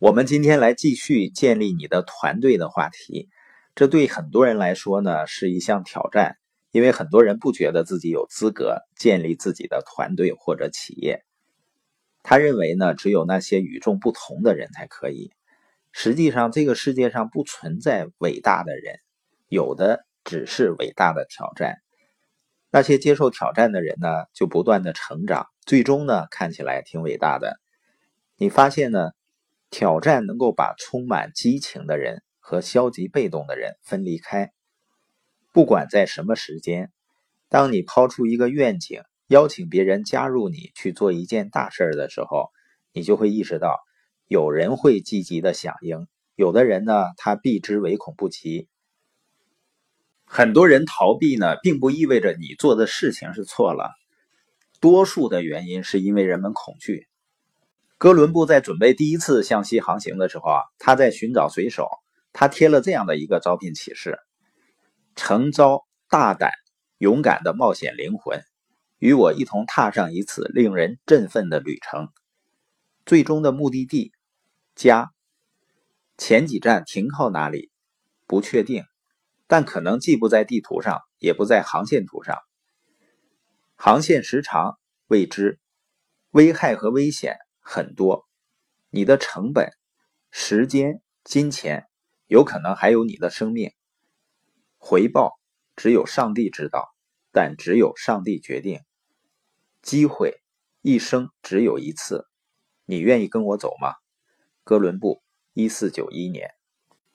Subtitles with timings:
[0.00, 3.28] 我们今天来继续建立你的团队的话题，
[3.74, 6.38] 这对很多人来说呢是一项挑战，
[6.70, 11.22] 因为很多人不觉得自己有资格建立自己的团队或者企业。
[12.22, 15.32] 他认为呢，只有那些与众不同的人才可以。
[15.92, 19.00] 实际上，这个世界上不存在伟大的人，
[19.48, 21.76] 有的只是伟大的挑战。
[22.70, 27.60] 那些接受挑战的人呢，就不断的成长，最终呢，看起来挺伟大的。
[28.38, 29.10] 你发现呢？
[29.70, 34.52] 挑战能够把充满激情的人和消极被动的人分离开。
[35.52, 36.92] 不管在什么时间，
[37.48, 42.50] 当你抛出一个愿景，邀请别人加入你去做一件大事的时候，
[42.92, 43.78] 你就会意识到，
[44.26, 48.68] 有人会积极的响应，有的人呢，他避之唯恐不及。
[50.24, 53.90] 很多人逃避呢，并不意味着你做的事情是错了，
[54.80, 57.08] 多数的原因是因为人们恐惧。
[58.00, 61.86] 哥伦布在准备第一次向西航行的时候啊，他在寻找水手，
[62.32, 64.18] 他贴了这样的一个招聘启事：
[65.16, 66.50] 诚招大胆、
[66.96, 68.42] 勇敢的冒险灵魂，
[69.00, 72.08] 与我一同踏上一次令人振奋的旅程。
[73.04, 74.12] 最终的目的地
[74.74, 75.10] 家，
[76.16, 77.70] 前几站停靠哪里
[78.26, 78.84] 不确定，
[79.46, 82.38] 但可能既不在地图上，也不在航线图上。
[83.76, 85.60] 航线时长未知，
[86.30, 87.36] 危害和危险。
[87.60, 88.26] 很多，
[88.90, 89.70] 你的成本、
[90.30, 91.86] 时间、金钱，
[92.26, 93.72] 有可能还有你的生命。
[94.78, 95.38] 回报
[95.76, 96.88] 只有上帝知道，
[97.32, 98.80] 但只有上帝决定。
[99.82, 100.40] 机会
[100.82, 102.26] 一生只有一次，
[102.84, 103.94] 你愿意跟我走吗？
[104.64, 106.50] 哥伦布，一四九一年。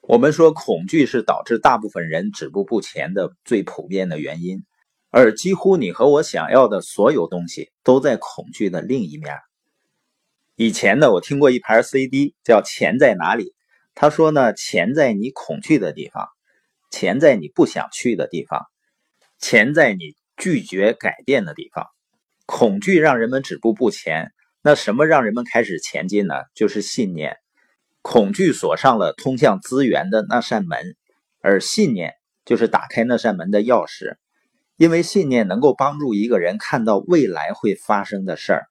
[0.00, 4.64] 我们说，恐惧是导致大部分人止步不前的最普遍的原因，
[5.10, 9.36] 而几乎你和我想要的所有东西，都在恐惧的另一面。
[10.62, 13.44] 以前呢，我听过一盘 CD，叫《钱在哪里》。
[13.94, 16.28] 他说呢，钱在你恐惧的地方，
[16.90, 18.66] 钱在你不想去的地方，
[19.38, 21.86] 钱在你拒绝改变的地方。
[22.44, 26.34] 恐惧让人们止步不前，那什么让人们开始前进呢？
[26.54, 27.38] 就是信念。
[28.02, 30.94] 恐惧锁上了通向资源的那扇门，
[31.40, 32.12] 而信念
[32.44, 34.16] 就是打开那扇门的钥匙。
[34.76, 38.66] 因为信念能够帮助一个人看到未来会发生的事儿。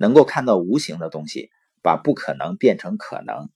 [0.00, 1.50] 能够看到无形的东西，
[1.82, 3.50] 把不可能变成可能。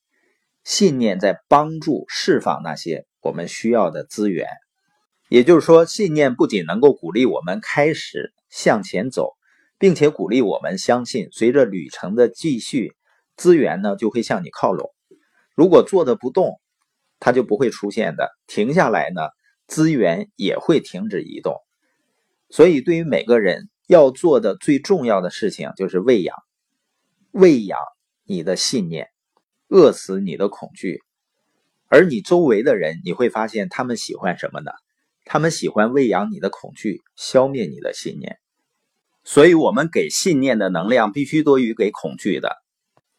[0.62, 4.46] 信念在帮助释放那些我们需要的资源。
[5.30, 9.32] 也就是说，信念不仅能够鼓励我们开始向前走，
[9.78, 12.94] 并且鼓励我们相信，随着旅程的继续，
[13.36, 14.90] 资源呢就会向你靠拢。
[15.54, 16.60] 如果坐的不动，
[17.20, 18.28] 它就不会出现的。
[18.46, 19.22] 停下来呢，
[19.66, 21.56] 资源也会停止移动。
[22.50, 23.70] 所以，对于每个人。
[23.86, 26.36] 要做的最重要的事情就是喂养，
[27.32, 27.78] 喂养
[28.24, 29.08] 你的信念，
[29.68, 31.02] 饿死你的恐惧。
[31.88, 34.70] 而你周围的人，你会发现他们喜欢什么呢？
[35.26, 38.38] 他们喜欢喂养你的恐惧，消灭你的信念。
[39.22, 42.56] 所以，我们给信念的能量必须多于给恐惧的。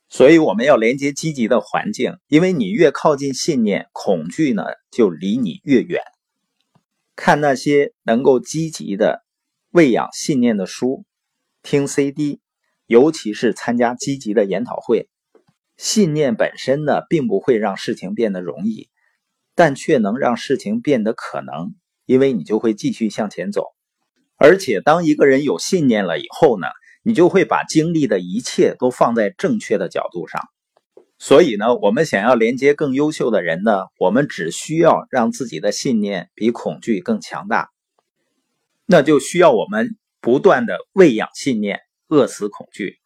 [0.07, 6.01] 所以，我们要连接积极的环境，因为你越靠近信念，恐惧呢就离你越远。
[7.15, 9.24] 看那些能够积极的。
[9.75, 11.03] 喂养信念的书，
[11.61, 12.39] 听 CD，
[12.85, 15.09] 尤其是参加积极的研讨会。
[15.75, 18.87] 信念本身呢，并不会让事情变得容易，
[19.53, 21.75] 但却能让事情变得可能，
[22.05, 23.65] 因为你就会继续向前走。
[24.37, 26.67] 而且，当一个人有信念了以后呢，
[27.03, 30.41] 你就会把精力的一切都放在正确的角度上。
[31.19, 37.71] 所以呢，我们想要连接更优秀的人呢，我们只需要让自己的信念比恐惧更强大。
[38.85, 42.99] 那就需要我们不断的喂养信念，饿死恐惧。